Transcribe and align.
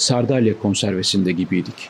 sardalya 0.00 0.58
konservesinde 0.58 1.32
gibiydik. 1.32 1.88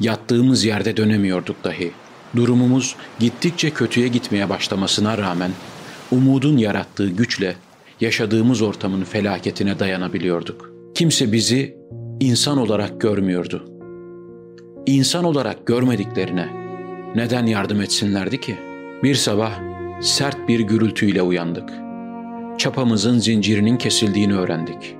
Yattığımız 0.00 0.64
yerde 0.64 0.96
dönemiyorduk 0.96 1.64
dahi. 1.64 1.90
Durumumuz 2.36 2.96
gittikçe 3.18 3.70
kötüye 3.70 4.08
gitmeye 4.08 4.48
başlamasına 4.48 5.18
rağmen 5.18 5.50
umudun 6.10 6.56
yarattığı 6.56 7.08
güçle 7.08 7.56
yaşadığımız 8.00 8.62
ortamın 8.62 9.04
felaketine 9.04 9.78
dayanabiliyorduk. 9.78 10.70
Kimse 10.94 11.32
bizi 11.32 11.76
insan 12.20 12.58
olarak 12.58 13.00
görmüyordu. 13.00 13.64
İnsan 14.86 15.24
olarak 15.24 15.66
görmediklerine 15.66 16.48
neden 17.14 17.46
yardım 17.46 17.80
etsinlerdi 17.80 18.40
ki? 18.40 18.56
Bir 19.02 19.14
sabah 19.14 19.52
sert 20.00 20.48
bir 20.48 20.60
gürültüyle 20.60 21.22
uyandık. 21.22 21.70
Çapamızın 22.58 23.18
zincirinin 23.18 23.76
kesildiğini 23.76 24.34
öğrendik. 24.34 24.96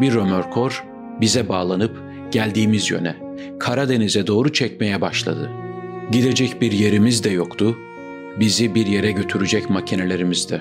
Bir 0.00 0.14
römörkor 0.14 0.84
bize 1.20 1.48
bağlanıp 1.48 2.02
geldiğimiz 2.30 2.90
yöne, 2.90 3.16
Karadeniz'e 3.60 4.26
doğru 4.26 4.52
çekmeye 4.52 5.00
başladı. 5.00 5.50
Gidecek 6.12 6.60
bir 6.60 6.72
yerimiz 6.72 7.24
de 7.24 7.30
yoktu, 7.30 7.76
bizi 8.40 8.74
bir 8.74 8.86
yere 8.86 9.10
götürecek 9.10 9.70
makinelerimiz 9.70 10.50
de. 10.50 10.60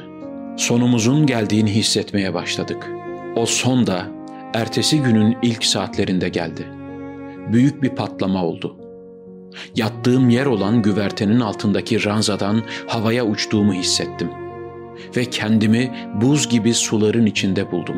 Sonumuzun 0.58 1.26
geldiğini 1.26 1.72
hissetmeye 1.72 2.34
başladık. 2.34 2.92
O 3.36 3.46
son 3.46 3.88
da 3.88 4.08
ertesi 4.54 5.02
günün 5.02 5.38
ilk 5.42 5.66
saatlerinde 5.66 6.30
geldi. 6.30 6.68
Büyük 7.54 7.84
bir 7.84 7.90
patlama 7.90 8.46
oldu. 8.46 8.78
Yattığım 9.76 10.30
yer 10.30 10.46
olan 10.46 10.82
güvertenin 10.82 11.40
altındaki 11.40 12.06
ranzadan 12.06 12.64
havaya 12.88 13.26
uçtuğumu 13.26 13.74
hissettim. 13.74 14.30
Ve 15.18 15.26
kendimi 15.26 15.92
buz 16.22 16.50
gibi 16.50 16.74
suların 16.74 17.26
içinde 17.26 17.72
buldum. 17.72 17.96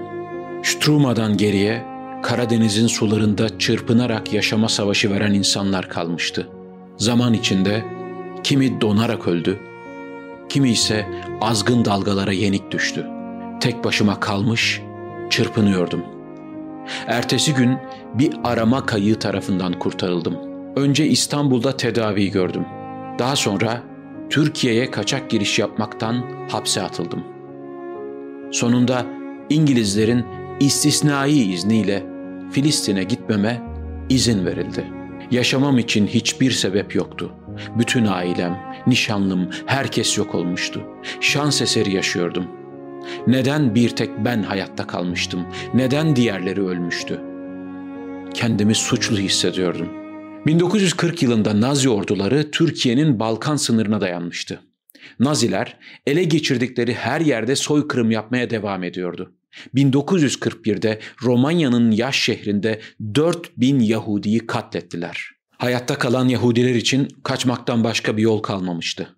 Struma'dan 0.64 1.38
geriye 1.38 1.97
Karadeniz'in 2.28 2.88
sularında 2.88 3.60
çırpınarak 3.60 4.34
yaşama 4.34 4.70
savaşı 4.70 5.12
veren 5.12 5.34
insanlar 5.34 5.90
kalmıştı. 5.90 6.48
Zaman 6.98 7.34
içinde 7.34 7.84
kimi 8.44 8.82
donarak 8.82 9.28
öldü, 9.28 9.60
kimi 10.50 10.70
ise 10.70 11.06
azgın 11.42 11.86
dalgalara 11.86 12.32
yenik 12.32 12.72
düştü. 12.72 13.06
Tek 13.62 13.84
başıma 13.84 14.20
kalmış, 14.20 14.82
çırpınıyordum. 15.30 16.04
Ertesi 17.08 17.54
gün 17.54 17.78
bir 18.14 18.34
arama 18.44 18.86
kayığı 18.86 19.20
tarafından 19.20 19.80
kurtarıldım. 19.80 20.38
Önce 20.76 21.06
İstanbul'da 21.06 21.78
tedavi 21.78 22.32
gördüm. 22.32 22.66
Daha 23.20 23.36
sonra 23.36 23.82
Türkiye'ye 24.30 24.92
kaçak 24.92 25.30
giriş 25.30 25.60
yapmaktan 25.60 26.24
hapse 26.52 26.82
atıldım. 26.82 27.24
Sonunda 28.52 29.06
İngilizlerin 29.50 30.26
istisnai 30.60 31.54
izniyle 31.54 32.17
Filistin'e 32.52 33.04
gitmeme 33.04 33.62
izin 34.10 34.46
verildi. 34.46 34.86
Yaşamam 35.32 35.78
için 35.78 36.08
hiçbir 36.08 36.52
sebep 36.52 36.96
yoktu. 36.96 37.34
Bütün 37.80 38.06
ailem, 38.06 38.60
nişanlım, 38.88 39.50
herkes 39.66 40.18
yok 40.18 40.36
olmuştu. 40.36 40.82
Şans 41.22 41.62
eseri 41.62 41.96
yaşıyordum. 41.96 42.48
Neden 43.28 43.76
bir 43.76 43.90
tek 43.90 44.10
ben 44.26 44.44
hayatta 44.44 44.88
kalmıştım? 44.88 45.46
Neden 45.74 46.16
diğerleri 46.16 46.62
ölmüştü? 46.62 47.20
Kendimi 48.34 48.76
suçlu 48.76 49.18
hissediyordum. 49.18 49.90
1940 50.46 51.24
yılında 51.24 51.62
Nazi 51.62 51.90
orduları 51.90 52.52
Türkiye'nin 52.52 53.20
Balkan 53.20 53.56
sınırına 53.56 54.02
dayanmıştı. 54.02 54.60
Naziler 55.20 55.78
ele 56.08 56.24
geçirdikleri 56.24 56.94
her 56.94 57.22
yerde 57.22 57.56
soykırım 57.56 58.12
yapmaya 58.12 58.50
devam 58.50 58.84
ediyordu. 58.84 59.37
1941'de 59.76 61.00
Romanya'nın 61.24 61.92
yaş 61.92 62.20
şehrinde 62.20 62.82
4000 63.16 63.80
Yahudi'yi 63.80 64.48
katlettiler. 64.48 65.30
Hayatta 65.58 65.98
kalan 65.98 66.28
Yahudiler 66.28 66.76
için 66.76 67.08
kaçmaktan 67.24 67.84
başka 67.84 68.18
bir 68.18 68.22
yol 68.22 68.40
kalmamıştı. 68.40 69.16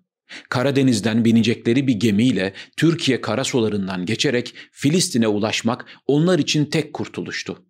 Karadeniz'den 0.48 1.24
binecekleri 1.24 1.86
bir 1.86 1.94
gemiyle 1.94 2.52
Türkiye 2.76 3.20
karasularından 3.20 4.06
geçerek 4.06 4.54
Filistin'e 4.72 5.28
ulaşmak 5.28 5.86
onlar 6.06 6.38
için 6.38 6.64
tek 6.64 6.92
kurtuluştu. 6.92 7.64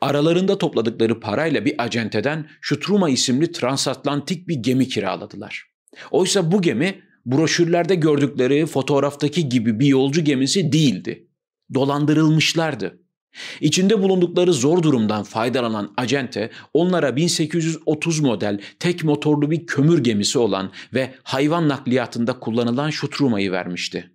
Aralarında 0.00 0.58
topladıkları 0.58 1.20
parayla 1.20 1.64
bir 1.64 1.74
acenteden 1.78 2.48
Şutruma 2.60 3.10
isimli 3.10 3.52
transatlantik 3.52 4.48
bir 4.48 4.56
gemi 4.56 4.88
kiraladılar. 4.88 5.64
Oysa 6.10 6.52
bu 6.52 6.62
gemi 6.62 7.02
broşürlerde 7.26 7.94
gördükleri 7.94 8.66
fotoğraftaki 8.66 9.48
gibi 9.48 9.80
bir 9.80 9.86
yolcu 9.86 10.24
gemisi 10.24 10.72
değildi. 10.72 11.25
Dolandırılmışlardı. 11.74 13.00
İçinde 13.60 14.02
bulundukları 14.02 14.52
zor 14.52 14.82
durumdan 14.82 15.22
faydalanan 15.22 15.92
acente 15.96 16.50
onlara 16.74 17.16
1830 17.16 18.20
model 18.20 18.60
tek 18.78 19.04
motorlu 19.04 19.50
bir 19.50 19.66
kömür 19.66 20.04
gemisi 20.04 20.38
olan 20.38 20.72
ve 20.94 21.14
hayvan 21.22 21.68
nakliyatında 21.68 22.40
kullanılan 22.40 22.90
şutruma'yı 22.90 23.52
vermişti. 23.52 24.10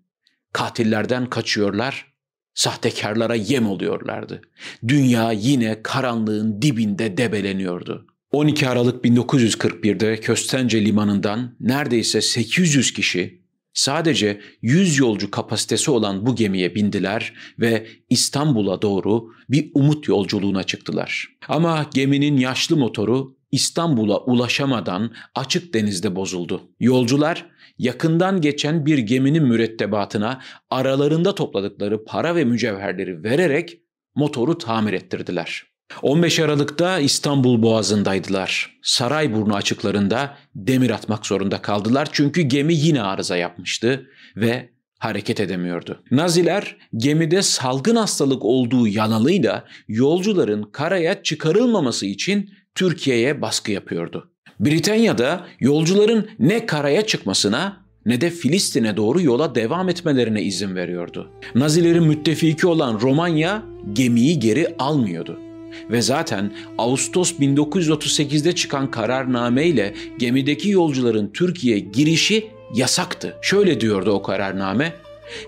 Katillerden 0.54 1.26
kaçıyorlar, 1.26 2.14
sahtekarlara 2.54 3.36
yem 3.36 3.68
oluyorlardı. 3.70 4.42
Dünya 4.88 5.32
yine 5.32 5.84
karanlığın 5.84 6.62
dibinde 6.62 7.18
debeleniyordu. 7.18 8.08
12 8.32 8.70
Aralık 8.70 9.06
1941'de 9.06 10.20
Köstence 10.20 10.86
limanından 10.86 11.56
neredeyse 11.60 12.22
800 12.22 12.94
kişi 12.94 13.41
Sadece 13.74 14.42
100 14.62 15.00
yolcu 15.00 15.32
kapasitesi 15.32 15.92
olan 15.92 16.26
bu 16.26 16.36
gemiye 16.36 16.76
bindiler 16.76 17.34
ve 17.60 17.88
İstanbul'a 18.10 18.82
doğru 18.82 19.28
bir 19.50 19.72
umut 19.74 20.08
yolculuğuna 20.08 20.64
çıktılar. 20.64 21.28
Ama 21.48 21.90
geminin 21.94 22.38
yaşlı 22.38 22.78
motoru 22.78 23.38
İstanbul'a 23.52 24.18
ulaşamadan 24.18 25.14
açık 25.36 25.74
denizde 25.74 26.16
bozuldu. 26.16 26.62
Yolcular 26.80 27.46
yakından 27.78 28.42
geçen 28.42 28.86
bir 28.86 28.98
geminin 28.98 29.44
mürettebatına 29.44 30.42
aralarında 30.70 31.36
topladıkları 31.36 32.06
para 32.06 32.36
ve 32.36 32.46
mücevherleri 32.46 33.24
vererek 33.24 33.82
motoru 34.16 34.58
tamir 34.58 34.94
ettirdiler. 34.94 35.71
15 36.02 36.40
Aralık'ta 36.40 37.00
İstanbul 37.00 37.62
Boğazı'ndaydılar. 37.62 38.80
Sarayburnu 38.84 39.56
açıklarında 39.56 40.38
demir 40.56 40.90
atmak 40.90 41.26
zorunda 41.26 41.62
kaldılar 41.62 42.08
çünkü 42.12 42.42
gemi 42.42 42.74
yine 42.74 43.02
arıza 43.02 43.38
yapmıştı 43.38 44.08
ve 44.36 44.70
hareket 45.00 45.40
edemiyordu. 45.40 46.04
Naziler 46.12 46.78
gemide 46.98 47.42
salgın 47.42 47.96
hastalık 47.96 48.46
olduğu 48.46 48.88
yanalıyla 48.88 49.66
yolcuların 49.88 50.64
karaya 50.64 51.24
çıkarılmaması 51.24 52.06
için 52.06 52.50
Türkiye'ye 52.76 53.42
baskı 53.42 53.72
yapıyordu. 53.72 54.32
Britanya'da 54.60 55.48
yolcuların 55.60 56.30
ne 56.40 56.66
karaya 56.66 57.06
çıkmasına 57.06 57.86
ne 58.06 58.22
de 58.22 58.30
Filistin'e 58.30 58.98
doğru 58.98 59.22
yola 59.22 59.56
devam 59.56 59.90
etmelerine 59.90 60.42
izin 60.44 60.76
veriyordu. 60.76 61.32
Nazilerin 61.56 62.04
müttefiki 62.04 62.68
olan 62.68 63.02
Romanya 63.02 63.64
gemiyi 63.94 64.40
geri 64.40 64.76
almıyordu. 64.80 65.51
Ve 65.90 66.02
zaten 66.02 66.54
Ağustos 66.78 67.34
1938'de 67.34 68.56
çıkan 68.56 68.92
kararname 68.92 69.68
ile 69.68 69.94
gemideki 70.20 70.70
yolcuların 70.70 71.32
Türkiye 71.34 71.80
girişi 71.80 72.48
yasaktı. 72.76 73.36
Şöyle 73.42 73.82
diyordu 73.82 74.12
o 74.12 74.22
kararname. 74.22 74.94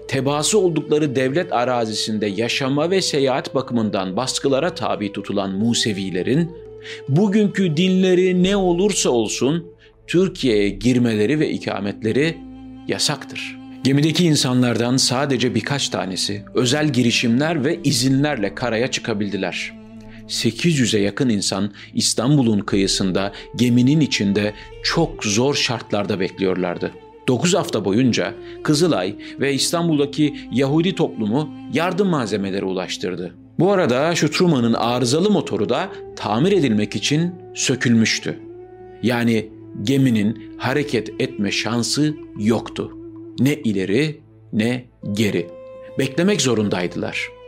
Tebaası 0.08 0.60
oldukları 0.60 1.16
devlet 1.16 1.54
arazisinde 1.54 2.26
yaşama 2.26 2.92
ve 2.92 3.02
seyahat 3.02 3.56
bakımından 3.56 4.18
baskılara 4.18 4.76
tabi 4.76 5.12
tutulan 5.12 5.52
Musevilerin 5.52 6.52
bugünkü 7.10 7.78
dinleri 7.78 8.44
ne 8.44 8.56
olursa 8.56 9.10
olsun 9.10 9.66
Türkiye'ye 10.08 10.70
girmeleri 10.70 11.40
ve 11.40 11.50
ikametleri 11.50 12.38
yasaktır. 12.88 13.58
Gemideki 13.84 14.26
insanlardan 14.26 14.98
sadece 14.98 15.56
birkaç 15.56 15.90
tanesi 15.90 16.44
özel 16.56 16.94
girişimler 16.94 17.66
ve 17.66 17.80
izinlerle 17.84 18.56
karaya 18.56 18.92
çıkabildiler. 18.92 19.83
800'e 20.28 21.00
yakın 21.00 21.30
insan 21.30 21.72
İstanbul'un 21.94 22.60
kıyısında 22.60 23.32
geminin 23.56 24.00
içinde 24.00 24.54
çok 24.84 25.24
zor 25.26 25.56
şartlarda 25.56 26.20
bekliyorlardı. 26.20 26.92
9 27.28 27.54
hafta 27.54 27.86
boyunca 27.86 28.34
Kızılay 28.64 29.16
ve 29.40 29.54
İstanbul'daki 29.54 30.36
Yahudi 30.52 30.96
toplumu 30.96 31.50
yardım 31.74 32.08
malzemeleri 32.08 32.66
ulaştırdı. 32.66 33.36
Bu 33.60 33.72
arada 33.72 34.16
şu 34.16 34.32
Truman'ın 34.32 34.74
arızalı 34.74 35.32
motoru 35.32 35.70
da 35.70 35.90
tamir 36.16 36.52
edilmek 36.52 36.96
için 36.96 37.36
sökülmüştü. 37.56 38.40
Yani 39.04 39.50
geminin 39.84 40.56
hareket 40.58 41.22
etme 41.22 41.52
şansı 41.52 42.16
yoktu. 42.40 42.92
Ne 43.40 43.54
ileri 43.54 44.22
ne 44.54 44.86
geri. 45.14 45.48
Beklemek 46.00 46.42
zorundaydılar.'' 46.42 47.43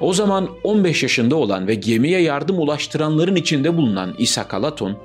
O 0.00 0.12
zaman 0.12 0.48
15 0.64 1.02
yaşında 1.02 1.36
olan 1.36 1.68
ve 1.68 1.74
gemiye 1.74 2.20
yardım 2.20 2.58
ulaştıranların 2.58 3.36
içinde 3.36 3.76
bulunan 3.76 4.14
İsa 4.18 4.48
Kalaton, 4.48 4.98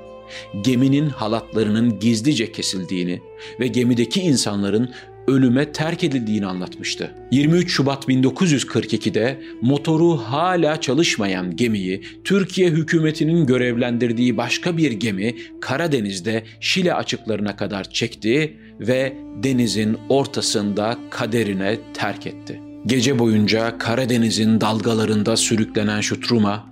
geminin 0.62 1.08
halatlarının 1.08 1.98
gizlice 1.98 2.52
kesildiğini 2.52 3.20
ve 3.60 3.66
gemideki 3.66 4.20
insanların 4.20 4.90
ölüme 5.28 5.72
terk 5.72 6.04
edildiğini 6.04 6.46
anlatmıştı. 6.46 7.14
23 7.30 7.72
Şubat 7.72 8.08
1942'de 8.08 9.40
motoru 9.62 10.16
hala 10.16 10.80
çalışmayan 10.80 11.56
gemiyi 11.56 12.02
Türkiye 12.24 12.70
hükümetinin 12.70 13.46
görevlendirdiği 13.46 14.36
başka 14.36 14.76
bir 14.76 14.92
gemi 14.92 15.36
Karadeniz'de 15.60 16.44
Şile 16.60 16.94
açıklarına 16.94 17.56
kadar 17.56 17.90
çekti 17.90 18.56
ve 18.80 19.16
denizin 19.42 19.98
ortasında 20.08 20.98
kaderine 21.10 21.78
terk 21.94 22.26
etti. 22.26 22.69
Gece 22.86 23.18
boyunca 23.18 23.78
Karadeniz'in 23.78 24.60
dalgalarında 24.60 25.36
sürüklenen 25.36 26.00
şu 26.00 26.20
Truma 26.20 26.66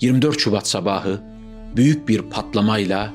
24 0.00 0.40
Şubat 0.40 0.68
sabahı 0.68 1.20
büyük 1.76 2.08
bir 2.08 2.22
patlamayla 2.22 3.12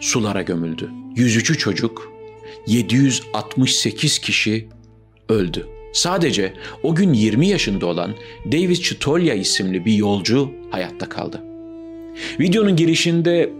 sulara 0.00 0.42
gömüldü. 0.42 0.90
103 1.16 1.58
çocuk, 1.58 2.12
768 2.66 4.18
kişi 4.18 4.68
öldü. 5.28 5.66
Sadece 5.92 6.54
o 6.82 6.94
gün 6.94 7.12
20 7.12 7.48
yaşında 7.48 7.86
olan 7.86 8.14
David 8.46 8.76
Chitolya 8.76 9.34
isimli 9.34 9.84
bir 9.84 9.92
yolcu 9.92 10.50
hayatta 10.70 11.08
kaldı. 11.08 11.42
Videonun 12.40 12.76
girişinde 12.76 13.52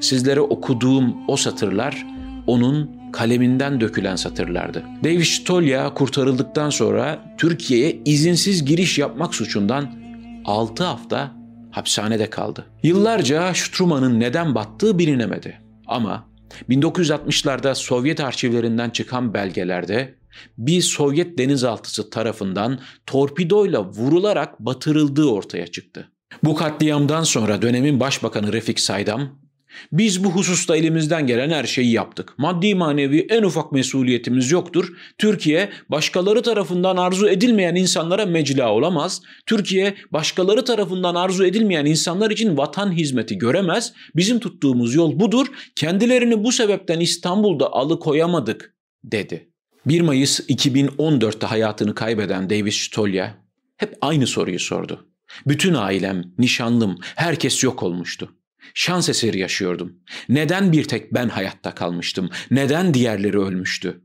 sizlere 0.00 0.40
okuduğum 0.40 1.14
o 1.28 1.36
satırlar 1.36 2.06
onun 2.46 2.95
kaleminden 3.16 3.80
dökülen 3.80 4.16
satırlardı. 4.16 4.82
David 5.04 5.22
Chitolya 5.22 5.94
kurtarıldıktan 5.94 6.70
sonra 6.70 7.34
Türkiye'ye 7.38 7.98
izinsiz 8.04 8.64
giriş 8.64 8.98
yapmak 8.98 9.34
suçundan 9.34 9.94
6 10.44 10.84
hafta 10.84 11.32
hapishanede 11.70 12.30
kaldı. 12.30 12.66
Yıllarca 12.82 13.54
Struma'nın 13.54 14.20
neden 14.20 14.54
battığı 14.54 14.98
bilinemedi. 14.98 15.60
Ama 15.86 16.28
1960'larda 16.70 17.74
Sovyet 17.74 18.20
arşivlerinden 18.20 18.90
çıkan 18.90 19.34
belgelerde 19.34 20.14
bir 20.58 20.82
Sovyet 20.82 21.38
denizaltısı 21.38 22.10
tarafından 22.10 22.78
torpidoyla 23.06 23.84
vurularak 23.84 24.60
batırıldığı 24.60 25.26
ortaya 25.26 25.66
çıktı. 25.66 26.12
Bu 26.44 26.54
katliamdan 26.54 27.22
sonra 27.22 27.62
dönemin 27.62 28.00
başbakanı 28.00 28.52
Refik 28.52 28.80
Saydam 28.80 29.45
biz 29.92 30.24
bu 30.24 30.30
hususta 30.30 30.76
elimizden 30.76 31.26
gelen 31.26 31.50
her 31.50 31.64
şeyi 31.64 31.92
yaptık. 31.92 32.34
Maddi 32.38 32.74
manevi 32.74 33.26
en 33.30 33.42
ufak 33.42 33.72
mesuliyetimiz 33.72 34.50
yoktur. 34.50 34.92
Türkiye 35.18 35.70
başkaları 35.88 36.42
tarafından 36.42 36.96
arzu 36.96 37.28
edilmeyen 37.28 37.74
insanlara 37.74 38.26
mecla 38.26 38.72
olamaz. 38.72 39.22
Türkiye 39.46 39.94
başkaları 40.12 40.64
tarafından 40.64 41.14
arzu 41.14 41.44
edilmeyen 41.44 41.84
insanlar 41.84 42.30
için 42.30 42.56
vatan 42.56 42.92
hizmeti 42.92 43.38
göremez. 43.38 43.92
Bizim 44.16 44.40
tuttuğumuz 44.40 44.94
yol 44.94 45.20
budur. 45.20 45.46
Kendilerini 45.76 46.44
bu 46.44 46.52
sebepten 46.52 47.00
İstanbul'da 47.00 47.72
alıkoyamadık 47.72 48.74
dedi. 49.04 49.48
1 49.86 50.00
Mayıs 50.00 50.40
2014'te 50.40 51.46
hayatını 51.46 51.94
kaybeden 51.94 52.50
David 52.50 52.72
Stolya 52.72 53.34
hep 53.76 53.98
aynı 54.00 54.26
soruyu 54.26 54.58
sordu. 54.58 55.06
Bütün 55.46 55.74
ailem, 55.74 56.24
nişanlım, 56.38 56.98
herkes 57.02 57.64
yok 57.64 57.82
olmuştu. 57.82 58.32
Şans 58.74 59.08
eseri 59.08 59.38
yaşıyordum. 59.38 59.92
Neden 60.28 60.72
bir 60.72 60.84
tek 60.84 61.14
ben 61.14 61.28
hayatta 61.28 61.74
kalmıştım? 61.74 62.30
Neden 62.50 62.94
diğerleri 62.94 63.38
ölmüştü? 63.38 64.00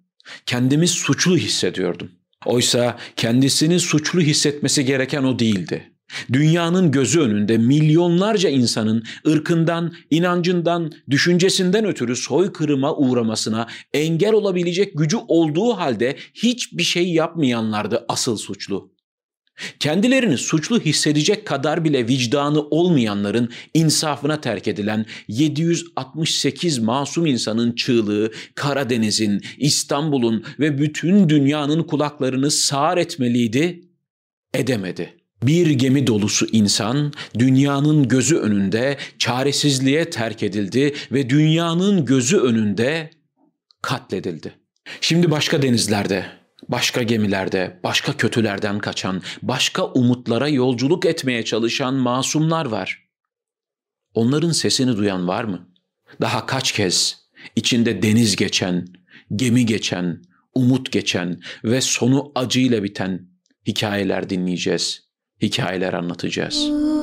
Kendimi 0.45 0.87
suçlu 0.87 1.37
hissediyordum. 1.37 2.11
Oysa 2.45 2.97
kendisini 3.15 3.79
suçlu 3.79 4.21
hissetmesi 4.21 4.85
gereken 4.85 5.23
o 5.23 5.39
değildi. 5.39 5.91
Dünyanın 6.33 6.91
gözü 6.91 7.19
önünde 7.19 7.57
milyonlarca 7.57 8.49
insanın 8.49 9.03
ırkından, 9.27 9.93
inancından, 10.09 10.91
düşüncesinden 11.09 11.85
ötürü 11.85 12.15
soykırıma 12.15 12.95
uğramasına 12.95 13.67
engel 13.93 14.33
olabilecek 14.33 14.97
gücü 14.97 15.17
olduğu 15.27 15.73
halde 15.73 16.15
hiçbir 16.33 16.83
şey 16.83 17.13
yapmayanlardı 17.13 18.05
asıl 18.07 18.37
suçlu. 18.37 18.91
Kendilerini 19.80 20.38
suçlu 20.38 20.81
hissedecek 20.81 21.48
kadar 21.48 21.83
bile 21.83 22.07
vicdanı 22.07 22.62
olmayanların 22.62 23.50
insafına 23.74 24.42
terk 24.42 24.68
edilen 24.68 25.06
768 25.27 26.80
masum 26.80 27.25
insanın 27.25 27.75
çığlığı 27.75 28.31
Karadeniz'in, 28.56 29.42
İstanbul'un 29.57 30.45
ve 30.59 30.77
bütün 30.77 31.30
dünyanın 31.30 31.83
kulaklarını 31.83 32.51
sağır 32.51 32.98
etmeliydi, 32.98 33.81
edemedi. 34.53 35.18
Bir 35.44 35.69
gemi 35.69 36.07
dolusu 36.07 36.48
insan 36.51 37.13
dünyanın 37.39 38.07
gözü 38.07 38.38
önünde 38.38 38.98
çaresizliğe 39.19 40.09
terk 40.09 40.44
edildi 40.44 40.94
ve 41.12 41.30
dünyanın 41.30 42.06
gözü 42.06 42.38
önünde 42.38 43.09
katledildi. 43.81 44.53
Şimdi 45.01 45.31
başka 45.31 45.62
denizlerde 45.62 46.40
başka 46.69 47.03
gemilerde, 47.03 47.79
başka 47.83 48.17
kötülerden 48.17 48.79
kaçan, 48.79 49.21
başka 49.41 49.85
umutlara 49.85 50.47
yolculuk 50.47 51.05
etmeye 51.05 51.45
çalışan 51.45 51.93
masumlar 51.93 52.65
var. 52.65 53.07
Onların 54.13 54.51
sesini 54.51 54.97
duyan 54.97 55.27
var 55.27 55.43
mı? 55.43 55.69
Daha 56.21 56.45
kaç 56.45 56.71
kez 56.71 57.21
içinde 57.55 58.01
deniz 58.01 58.35
geçen, 58.35 58.87
gemi 59.35 59.65
geçen, 59.65 60.21
umut 60.55 60.91
geçen 60.91 61.41
ve 61.63 61.81
sonu 61.81 62.31
acıyla 62.35 62.83
biten 62.83 63.29
hikayeler 63.67 64.29
dinleyeceğiz, 64.29 65.01
hikayeler 65.41 65.93
anlatacağız.'' 65.93 67.00